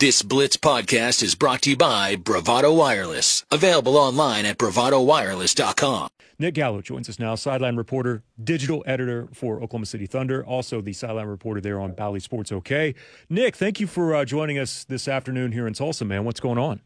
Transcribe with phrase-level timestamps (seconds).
[0.00, 3.44] This Blitz podcast is brought to you by Bravado Wireless.
[3.50, 6.08] Available online at bravadowireless.com.
[6.38, 10.94] Nick Gallo joins us now, sideline reporter, digital editor for Oklahoma City Thunder, also the
[10.94, 12.94] sideline reporter there on Bally Sports OK.
[13.28, 16.24] Nick, thank you for uh, joining us this afternoon here in Tulsa, man.
[16.24, 16.80] What's going on?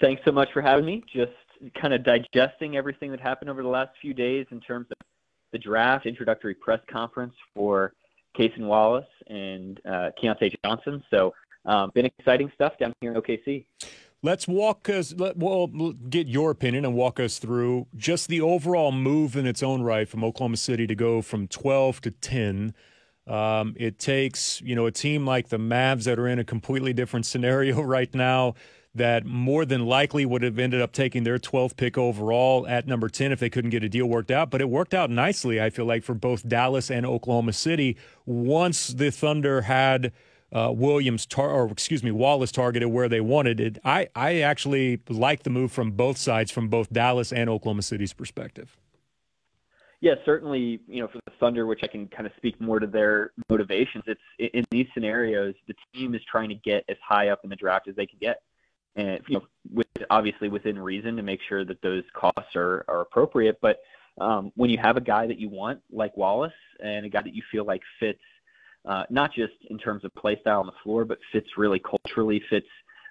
[0.00, 1.02] Thanks so much for having me.
[1.12, 1.32] Just
[1.74, 5.04] kind of digesting everything that happened over the last few days in terms of
[5.50, 7.92] the draft, introductory press conference for
[8.38, 11.02] Cason Wallace and uh, Keyontae Johnson.
[11.10, 11.34] So,
[11.64, 13.64] um, been exciting stuff down here in OKC.
[14.22, 15.12] Let's walk us.
[15.12, 19.62] Let, well, get your opinion and walk us through just the overall move in its
[19.62, 22.74] own right from Oklahoma City to go from 12 to 10.
[23.26, 26.92] Um, it takes you know a team like the Mavs that are in a completely
[26.92, 28.54] different scenario right now
[28.94, 33.08] that more than likely would have ended up taking their 12th pick overall at number
[33.08, 34.50] 10 if they couldn't get a deal worked out.
[34.50, 38.88] But it worked out nicely, I feel like, for both Dallas and Oklahoma City once
[38.88, 40.12] the Thunder had
[40.54, 43.78] uh, Williams tar- or excuse me Wallace targeted where they wanted it.
[43.84, 48.12] I I actually like the move from both sides, from both Dallas and Oklahoma City's
[48.12, 48.76] perspective.
[50.00, 50.80] Yeah, certainly.
[50.86, 54.04] You know, for the Thunder, which I can kind of speak more to their motivations.
[54.06, 57.56] It's in these scenarios, the team is trying to get as high up in the
[57.56, 58.42] draft as they can get,
[58.94, 63.00] and you know, with obviously within reason to make sure that those costs are are
[63.00, 63.58] appropriate.
[63.60, 63.80] But
[64.20, 67.34] um, when you have a guy that you want, like Wallace, and a guy that
[67.34, 68.20] you feel like fits
[68.84, 72.42] uh, not just in terms of play style on the floor, but fits really culturally,
[72.50, 72.66] fits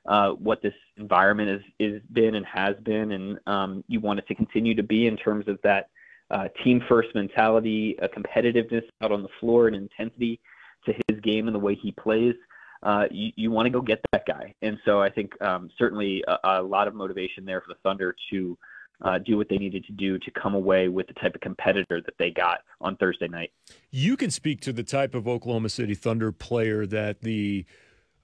[0.05, 4.27] uh, what this environment is is been and has been, and um, you want it
[4.27, 5.89] to continue to be in terms of that
[6.29, 10.39] uh, team first mentality, a competitiveness out on the floor, and intensity
[10.85, 12.35] to his game and the way he plays.
[12.81, 16.21] Uh, you, you want to go get that guy, and so I think um, certainly
[16.27, 18.57] a, a lot of motivation there for the Thunder to
[19.01, 22.01] uh, do what they needed to do to come away with the type of competitor
[22.01, 23.51] that they got on Thursday night.
[23.91, 27.65] You can speak to the type of Oklahoma City Thunder player that the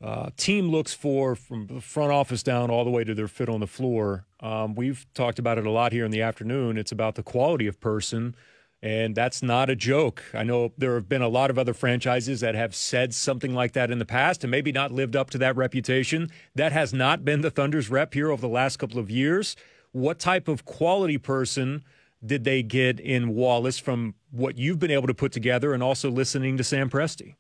[0.02, 3.50] uh, team looks for from the front office down all the way to their fit
[3.50, 4.26] on the floor.
[4.40, 6.78] Um, we've talked about it a lot here in the afternoon.
[6.78, 8.36] It's about the quality of person.
[8.82, 10.24] And that's not a joke.
[10.34, 13.74] I know there have been a lot of other franchises that have said something like
[13.74, 16.32] that in the past and maybe not lived up to that reputation.
[16.56, 19.58] That has not been the Thunder's rep here over the last couple of years.
[19.92, 21.84] What type of quality person
[22.26, 26.12] did they get in Wallace from what you've been able to put together and also
[26.12, 27.36] listening to Sam Presti?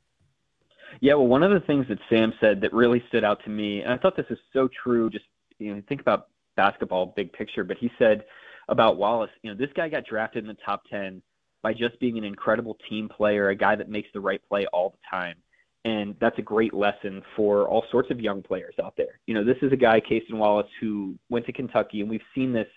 [1.01, 3.81] Yeah, well, one of the things that Sam said that really stood out to me,
[3.81, 5.25] and I thought this is so true, just
[5.59, 8.23] you know, think about basketball big picture, but he said
[8.67, 11.21] about Wallace, you know, this guy got drafted in the top 10
[11.61, 14.89] by just being an incredible team player, a guy that makes the right play all
[14.89, 15.35] the time.
[15.85, 19.19] And that's a great lesson for all sorts of young players out there.
[19.27, 22.51] You know, this is a guy, Cason Wallace, who went to Kentucky, and we've seen
[22.51, 22.67] this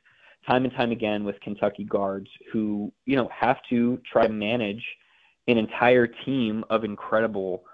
[0.46, 4.84] time and time again with Kentucky guards who, you know, have to try to manage
[5.48, 7.64] an entire team of incredible,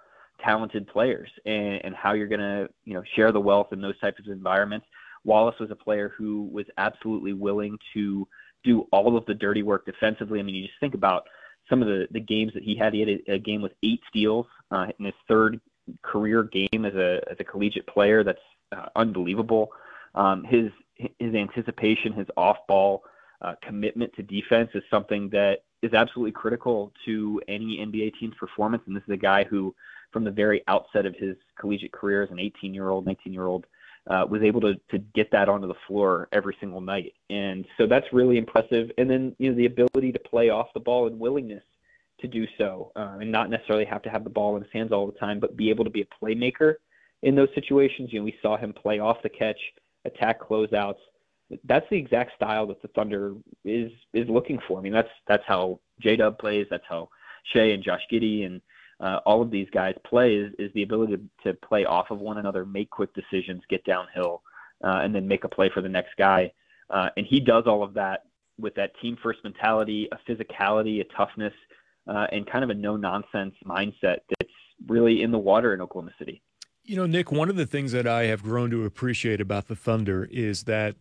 [0.43, 3.99] talented players and, and how you're going to, you know, share the wealth in those
[4.01, 4.87] types of environments.
[5.25, 8.27] Wallace was a player who was absolutely willing to
[8.65, 10.41] do all of the dirty work defensively.
[10.41, 11.27] I mean, you just think about
[11.69, 12.95] some of the, the games that he had.
[12.95, 15.61] He had a, a game with eight steals uh, in his third
[16.03, 18.25] career game as a as a collegiate player.
[18.25, 18.39] That's
[18.73, 19.71] uh, unbelievable.
[20.15, 20.71] Um, his
[21.19, 23.05] his anticipation, his off ball
[23.43, 28.83] uh, commitment to defense is something that is absolutely critical to any NBA team's performance.
[28.87, 29.75] And this is a guy who,
[30.13, 33.47] from the very outset of his collegiate career as an 18 year old, 19 year
[33.47, 33.67] old,
[34.09, 37.87] uh, was able to to get that onto the floor every single night, and so
[37.87, 38.91] that's really impressive.
[38.99, 41.65] And then you know the ability to play off the ball and willingness
[42.21, 44.93] to do so, uh, and not necessarily have to have the ball in his hands
[44.93, 46.75] all the time, but be able to be a playmaker
[47.23, 48.13] in those situations.
[48.13, 49.61] You know, we saw him play off the catch,
[50.05, 50.99] attack closeouts.
[51.65, 54.79] That's the exact style that the Thunder is is looking for.
[54.79, 56.67] I mean, that's that's how J Dub plays.
[56.71, 57.09] That's how
[57.53, 58.61] Shai and Josh Giddey and
[59.01, 62.19] uh, all of these guys play is, is the ability to, to play off of
[62.19, 64.43] one another, make quick decisions, get downhill,
[64.85, 66.53] uh, and then make a play for the next guy.
[66.91, 68.25] Uh, and he does all of that
[68.59, 71.53] with that team first mentality, a physicality, a toughness,
[72.09, 74.53] uh, and kind of a no nonsense mindset that's
[74.87, 76.43] really in the water in Oklahoma City.
[76.85, 79.77] You know, Nick, one of the things that I have grown to appreciate about the
[79.77, 80.97] Thunder is that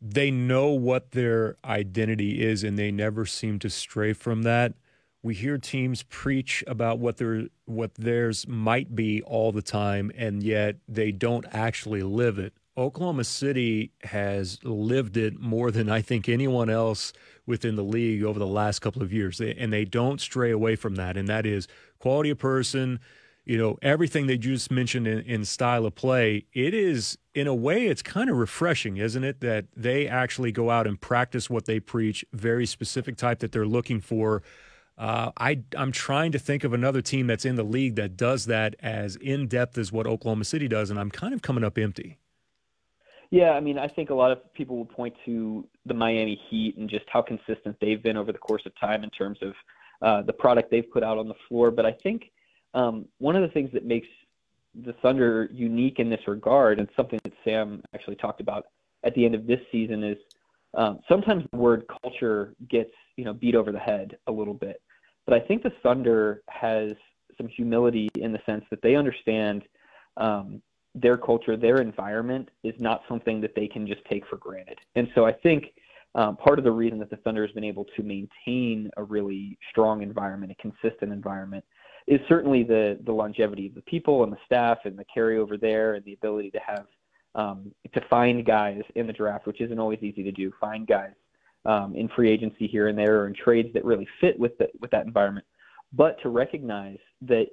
[0.00, 4.72] they know what their identity is and they never seem to stray from that
[5.22, 10.42] we hear teams preach about what their what theirs might be all the time and
[10.42, 12.54] yet they don't actually live it.
[12.76, 17.12] Oklahoma city has lived it more than i think anyone else
[17.46, 20.94] within the league over the last couple of years and they don't stray away from
[20.94, 21.66] that and that is
[21.98, 22.98] quality of person
[23.44, 26.44] you know everything they just mentioned in, in style of play.
[26.52, 30.70] It is in a way it's kind of refreshing isn't it that they actually go
[30.70, 34.42] out and practice what they preach very specific type that they're looking for
[35.00, 38.44] Uh, I I'm trying to think of another team that's in the league that does
[38.46, 41.78] that as in depth as what Oklahoma City does, and I'm kind of coming up
[41.78, 42.18] empty.
[43.30, 46.76] Yeah, I mean, I think a lot of people will point to the Miami Heat
[46.76, 49.54] and just how consistent they've been over the course of time in terms of
[50.02, 51.70] uh, the product they've put out on the floor.
[51.70, 52.30] But I think
[52.74, 54.08] um, one of the things that makes
[54.84, 58.66] the Thunder unique in this regard, and something that Sam actually talked about
[59.02, 60.18] at the end of this season, is
[60.74, 64.82] um, sometimes the word culture gets you know beat over the head a little bit.
[65.30, 66.90] But I think the Thunder has
[67.36, 69.62] some humility in the sense that they understand
[70.16, 70.60] um,
[70.96, 74.78] their culture, their environment is not something that they can just take for granted.
[74.96, 75.66] And so I think
[76.16, 79.56] um, part of the reason that the Thunder has been able to maintain a really
[79.70, 81.64] strong environment, a consistent environment,
[82.08, 85.94] is certainly the the longevity of the people and the staff and the carryover there
[85.94, 86.86] and the ability to have
[87.36, 90.50] um, to find guys in the draft, which isn't always easy to do.
[90.60, 91.12] Find guys
[91.64, 94.68] um, in free agency here and there or in trades that really fit with the,
[94.80, 95.46] with that environment,
[95.92, 97.46] but to recognize that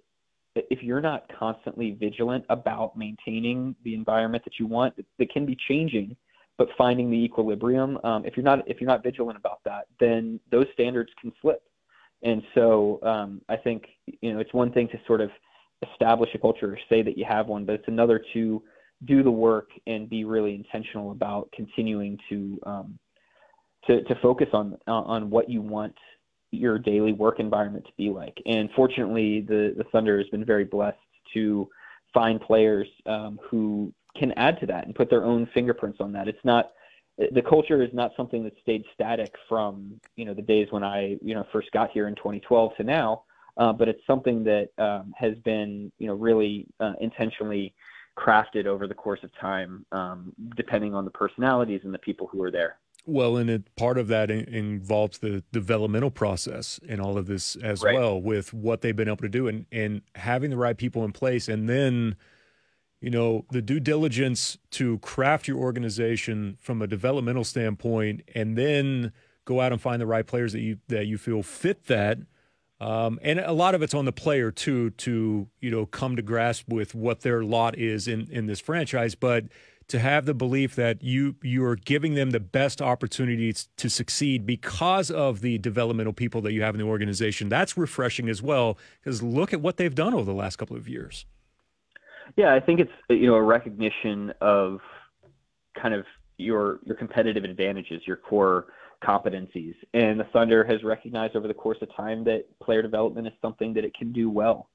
[0.70, 5.58] if you're not constantly vigilant about maintaining the environment that you want, that can be
[5.68, 6.16] changing,
[6.58, 8.00] but finding the equilibrium.
[8.04, 11.62] Um, if you're not if you're not vigilant about that, then those standards can slip.
[12.24, 15.30] And so um, I think you know it's one thing to sort of
[15.92, 18.64] establish a culture or say that you have one, but it's another to
[19.06, 23.00] do the work and be really intentional about continuing to um,
[23.88, 25.96] to, to focus on on what you want
[26.52, 28.38] your daily work environment to be like.
[28.46, 30.98] And fortunately, the the Thunder has been very blessed
[31.34, 31.70] to
[32.14, 36.28] find players um, who can add to that and put their own fingerprints on that.
[36.28, 36.72] It's not
[37.18, 41.18] the culture is not something that stayed static from you know the days when I
[41.22, 43.24] you know first got here in 2012 to now,
[43.58, 47.74] uh, but it's something that um, has been you know really uh, intentionally
[48.18, 52.42] crafted over the course of time, um, depending on the personalities and the people who
[52.42, 52.78] are there.
[53.08, 57.56] Well, and it, part of that in, involves the developmental process and all of this
[57.56, 57.96] as right.
[57.96, 61.14] well, with what they've been able to do and and having the right people in
[61.14, 62.18] place, and then
[63.00, 69.12] you know, the due diligence to craft your organization from a developmental standpoint, and then
[69.46, 72.18] go out and find the right players that you that you feel fit that.
[72.80, 76.22] Um, and a lot of it's on the player too to you know come to
[76.22, 79.46] grasp with what their lot is in in this franchise, but
[79.88, 84.46] to have the belief that you you are giving them the best opportunities to succeed
[84.46, 87.50] because of the developmental people that you have in the organization.
[87.50, 90.88] That's refreshing as well because look at what they've done over the last couple of
[90.88, 91.26] years.
[92.36, 94.80] Yeah, I think it's you know a recognition of
[95.82, 96.06] kind of
[96.38, 98.68] your your competitive advantages, your core
[99.04, 103.34] competencies, and the Thunder has recognized over the course of time that player development is
[103.42, 104.70] something that it can do well,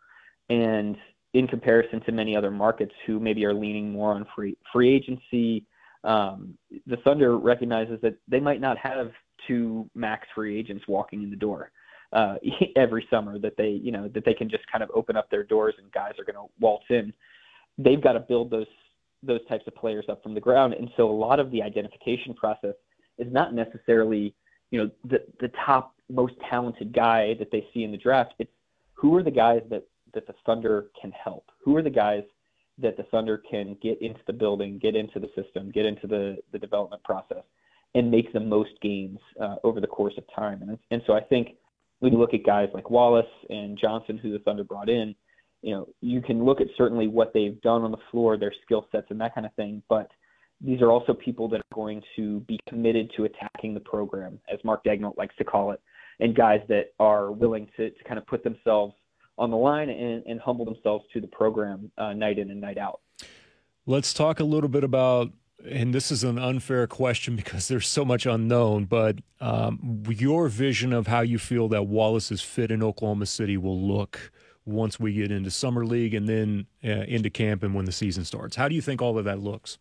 [0.49, 0.97] and
[1.35, 5.67] in comparison to many other markets who maybe are leaning more on free free agency,
[6.05, 6.57] um,
[6.87, 9.11] the Thunder recognizes that they might not have
[9.47, 11.71] two max free agents walking in the door
[12.13, 12.37] uh,
[12.77, 15.45] every summer that they you know that they can just kind of open up their
[15.45, 17.13] doors and guys are going to waltz in
[17.79, 18.67] they've got to build those
[19.23, 20.75] those types of players up from the ground.
[20.75, 22.75] And so a lot of the identification process
[23.19, 24.35] is not necessarily,
[24.71, 28.35] you know, the the top most talented guy that they see in the draft.
[28.39, 28.51] It's
[28.95, 31.51] who are the guys that that the Thunder can help?
[31.65, 32.25] Who are the guys
[32.79, 36.39] that the Thunder can get into the building, get into the system, get into the
[36.53, 37.45] the development process,
[37.95, 40.63] and make the most gains uh, over the course of time.
[40.63, 41.57] And and so I think
[42.01, 45.15] when you look at guys like Wallace and Johnson, who the Thunder brought in,
[45.63, 48.87] you know, you can look at certainly what they've done on the floor, their skill
[48.91, 49.83] sets, and that kind of thing.
[49.89, 50.11] But
[50.61, 54.59] these are also people that are going to be committed to attacking the program, as
[54.65, 55.81] Mark Daigneault likes to call it,
[56.21, 58.95] and guys that are willing to, to kind of put themselves
[59.39, 62.79] on the line and, and humble themselves to the program uh, night in and night
[62.79, 63.01] out.
[63.87, 65.33] Let's talk a little bit about,
[65.69, 70.93] and this is an unfair question because there's so much unknown, but um, your vision
[70.93, 74.31] of how you feel that Wallace's fit in Oklahoma City will look
[74.65, 78.25] once we get into summer league and then uh, into camp and when the season
[78.25, 78.57] starts?
[78.57, 79.79] How do you think all of that looks?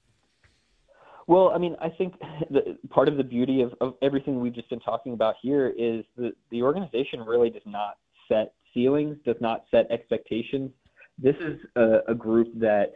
[1.27, 2.15] Well, I mean, I think
[2.49, 6.03] the, part of the beauty of, of everything we've just been talking about here is
[6.17, 10.71] that the organization really does not set ceilings, does not set expectations.
[11.17, 12.93] This is a, a group that,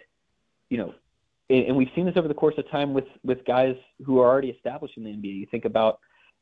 [0.69, 0.93] you know,
[1.49, 4.27] and, and we've seen this over the course of time with with guys who are
[4.27, 5.39] already established in the NBA.
[5.39, 5.99] You think about,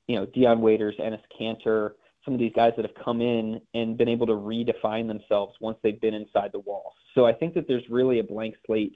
[0.08, 1.92] you know, Dion Waiters, Enes Kanter,
[2.24, 5.78] some of these guys that have come in and been able to redefine themselves once
[5.84, 6.94] they've been inside the wall.
[7.16, 8.94] So I think that there's really a blank slate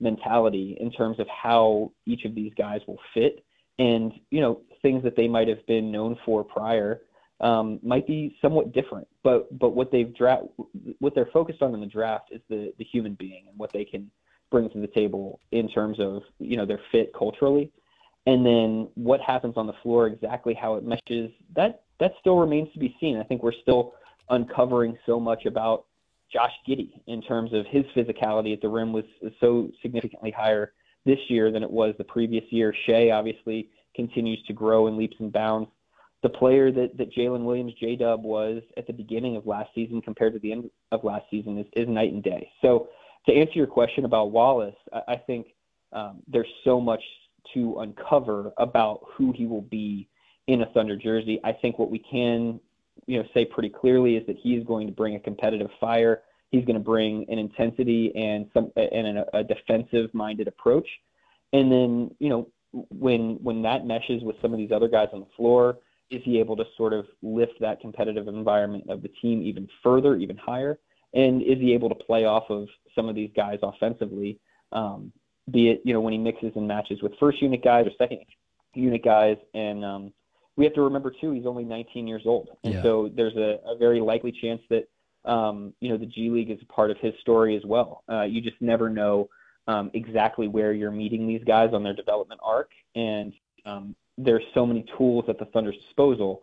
[0.00, 3.44] mentality in terms of how each of these guys will fit
[3.78, 7.00] and you know things that they might have been known for prior
[7.40, 10.44] um, might be somewhat different but but what they've draft
[10.98, 13.84] what they're focused on in the draft is the the human being and what they
[13.84, 14.10] can
[14.50, 17.70] bring to the table in terms of you know their fit culturally
[18.26, 22.72] and then what happens on the floor exactly how it meshes that that still remains
[22.72, 23.18] to be seen.
[23.18, 23.94] I think we're still
[24.30, 25.84] uncovering so much about
[26.32, 29.04] Josh Giddey in terms of his physicality at the rim was
[29.40, 30.72] so significantly higher
[31.04, 32.74] this year than it was the previous year.
[32.86, 35.68] Shai obviously continues to grow in leaps and bounds.
[36.22, 40.02] The player that, that Jalen Williams, J Dub, was at the beginning of last season
[40.02, 42.50] compared to the end of last season is, is night and day.
[42.60, 42.88] So,
[43.26, 45.48] to answer your question about Wallace, I, I think
[45.92, 47.02] um, there's so much
[47.54, 50.08] to uncover about who he will be
[50.46, 51.40] in a Thunder jersey.
[51.44, 52.60] I think what we can,
[53.06, 56.22] you know, say pretty clearly is that he is going to bring a competitive fire.
[56.50, 60.88] He's going to bring an intensity and some and a, a defensive-minded approach.
[61.52, 65.20] And then, you know, when when that meshes with some of these other guys on
[65.20, 65.78] the floor,
[66.10, 70.16] is he able to sort of lift that competitive environment of the team even further,
[70.16, 70.78] even higher?
[71.14, 74.38] And is he able to play off of some of these guys offensively?
[74.72, 75.12] Um,
[75.50, 78.20] be it you know when he mixes and matches with first unit guys or second
[78.74, 80.12] unit guys, and um,
[80.56, 82.82] we have to remember too he's only 19 years old, and yeah.
[82.82, 84.88] so there's a, a very likely chance that
[85.24, 88.04] um, you know the G League is a part of his story as well.
[88.08, 89.28] Uh, you just never know
[89.66, 93.32] um, exactly where you're meeting these guys on their development arc, and
[93.66, 96.42] um, there's so many tools at the Thunder's disposal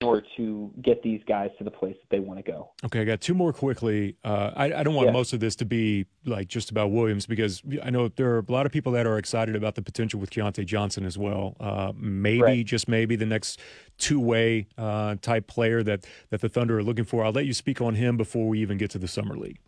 [0.00, 2.72] in order to get these guys to the place that they want to go.
[2.84, 4.16] Okay, I got two more quickly.
[4.24, 5.12] Uh, I, I, don't want yeah.
[5.12, 8.52] most of this to be like just about Williams because I know there are a
[8.52, 11.56] lot of people that are excited about the potential with Keyontae Johnson as well.
[11.60, 12.66] Uh, maybe, right.
[12.66, 13.60] just maybe, the next
[13.98, 17.24] two-way uh, type player that that the Thunder are looking for.
[17.24, 19.58] I'll let you speak on him before we even get to the summer league.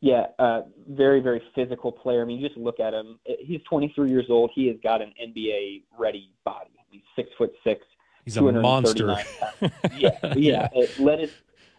[0.00, 2.22] Yeah, uh, very very physical player.
[2.22, 3.18] I mean, you just look at him.
[3.24, 4.50] He's 23 years old.
[4.54, 6.70] He has got an NBA ready body.
[6.90, 7.82] He's six foot six
[8.26, 9.06] He's a monster.
[9.96, 10.68] yeah, yeah.
[10.74, 10.86] yeah.
[10.98, 11.30] led his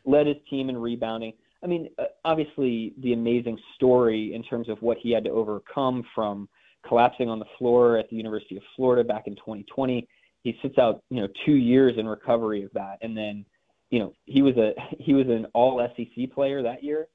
[0.05, 1.33] led his team in rebounding.
[1.61, 6.05] I mean, uh, obviously the amazing story in terms of what he had to overcome
[6.15, 6.47] from
[6.87, 10.07] collapsing on the floor at the University of Florida back in 2020.
[10.43, 13.45] He sits out, you know, two years in recovery of that, and then,
[13.89, 17.09] you know, he was a he was an All SEC player that year.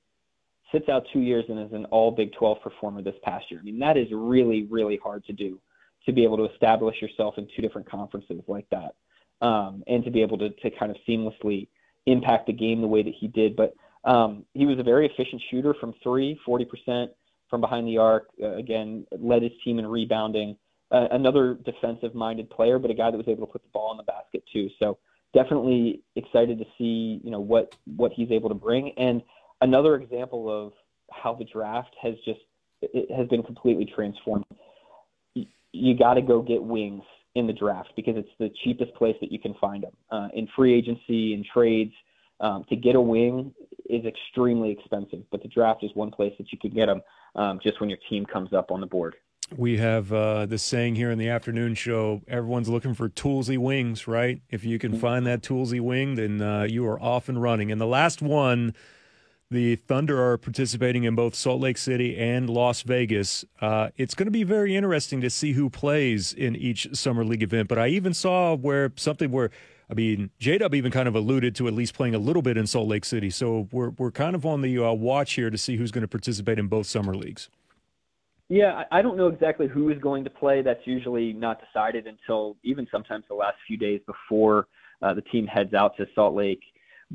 [0.73, 3.61] Sits out two years and is an All Big 12 performer this past year.
[3.61, 5.61] I mean, that is really really hard to do,
[6.07, 8.95] to be able to establish yourself in two different conferences like that
[9.43, 11.69] um, and to be able to, to kind of seamlessly
[12.07, 13.57] impact the game the way that he did.
[13.57, 13.75] But
[14.05, 17.09] um, he was a very efficient shooter from three, 40%
[17.51, 18.29] from behind the arc.
[18.43, 20.57] Uh, again, led his team in rebounding.
[20.91, 23.91] Uh, another defensive minded player, but a guy that was able to put the ball
[23.93, 24.69] in the basket too.
[24.79, 24.99] So
[25.35, 28.93] definitely excited to see, you know, what, what he's able to bring.
[28.97, 29.23] And
[29.63, 30.73] another example of
[31.11, 32.41] how the draft has just,
[32.83, 34.45] it has been completely transformed.
[35.35, 37.03] You, you got to go get wings
[37.35, 39.93] in the draft because it's the cheapest place that you can find them.
[40.11, 41.93] Uh, in free agency and trades,
[42.41, 43.55] um, to get a wing
[43.89, 47.01] is extremely expensive, but the draft is one place that you can get them
[47.37, 49.15] um, just when your team comes up on the board.
[49.57, 54.09] We have uh, this saying here in the afternoon show everyone's looking for toolsy wings,
[54.09, 54.41] right?
[54.51, 55.01] If you can mm-hmm.
[55.01, 57.71] find that toolsy wing, then uh, you are off and running.
[57.71, 58.75] And the last one
[59.53, 63.45] the Thunder are participating in both Salt Lake City and Las Vegas.
[63.61, 67.43] Uh, it's going to be very interesting to see who plays in each summer league
[67.43, 67.69] event.
[67.69, 69.51] But I even saw where something where
[69.91, 72.57] I mean, J Dub even kind of alluded to at least playing a little bit
[72.57, 73.29] in Salt Lake City.
[73.29, 76.09] So we're we're kind of on the uh, watch here to see who's going to
[76.09, 77.51] participate in both summer leagues.
[78.49, 80.63] Yeah, I don't know exactly who is going to play.
[80.63, 84.67] That's usually not decided until even sometimes the last few days before
[85.03, 86.63] uh, the team heads out to Salt Lake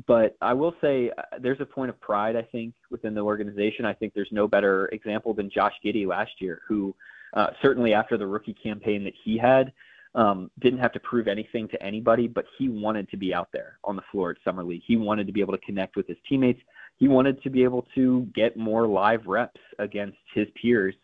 [0.06, 3.84] but I will say uh, there's a point of pride, I think, within the organization.
[3.84, 6.94] I think there's no better example than Josh Giddey last year, who
[7.34, 9.72] uh, certainly after the rookie campaign that he had,
[10.14, 13.78] um, didn't have to prove anything to anybody, but he wanted to be out there
[13.84, 14.82] on the floor at Summer League.
[14.86, 16.60] He wanted to be able to connect with his teammates.
[16.96, 20.94] He wanted to be able to get more live reps against his peers.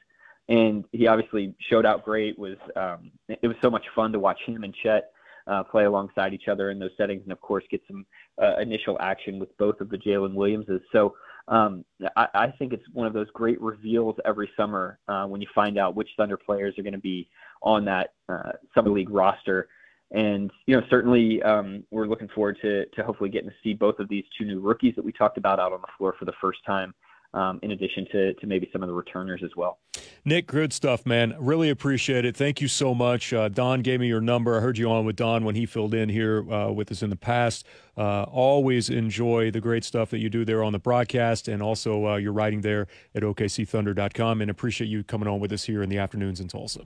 [0.48, 2.38] And he obviously showed out great.
[2.38, 5.12] Was um, it was so much fun to watch him and Chet
[5.46, 8.06] uh, play alongside each other in those settings, and of course get some
[8.42, 10.80] uh, initial action with both of the Jalen Williamses.
[10.92, 11.14] So
[11.48, 11.84] um,
[12.16, 15.78] I, I think it's one of those great reveals every summer uh, when you find
[15.78, 17.28] out which Thunder players are going to be
[17.62, 19.68] on that uh, summer league roster.
[20.10, 23.98] And you know, certainly um, we're looking forward to to hopefully getting to see both
[23.98, 26.34] of these two new rookies that we talked about out on the floor for the
[26.40, 26.94] first time
[27.34, 29.78] um, in addition to, to maybe some of the returners as well.
[30.26, 31.36] Nick, good stuff, man.
[31.38, 32.34] Really appreciate it.
[32.34, 33.34] Thank you so much.
[33.34, 34.56] Uh, Don gave me your number.
[34.56, 37.10] I heard you on with Don when he filled in here uh, with us in
[37.10, 37.66] the past.
[37.94, 42.06] Uh, always enjoy the great stuff that you do there on the broadcast and also
[42.06, 45.90] uh, your writing there at OKCThunder.com and appreciate you coming on with us here in
[45.90, 46.80] the afternoons in Tulsa.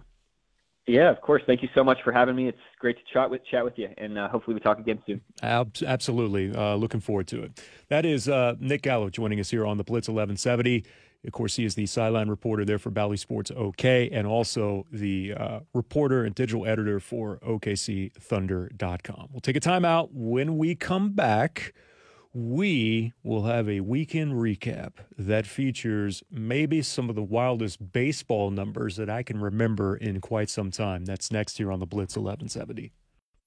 [0.88, 1.42] Yeah, of course.
[1.46, 2.48] Thank you so much for having me.
[2.48, 5.20] It's great to chat with chat with you, and uh, hopefully we talk again soon.
[5.42, 7.62] absolutely, uh, looking forward to it.
[7.88, 10.84] That is uh, Nick Gallo joining us here on the Blitz 1170.
[11.28, 15.34] Of course, he is the sideline reporter there for Bally Sports OK and also the
[15.34, 19.28] uh, reporter and digital editor for OKCThunder.com.
[19.30, 20.08] We'll take a timeout.
[20.10, 21.74] When we come back,
[22.32, 28.96] we will have a weekend recap that features maybe some of the wildest baseball numbers
[28.96, 31.04] that I can remember in quite some time.
[31.04, 32.92] That's next here on the Blitz 1170.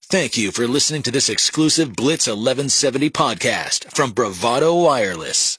[0.03, 5.57] Thank you for listening to this exclusive Blitz 1170 podcast from Bravado Wireless.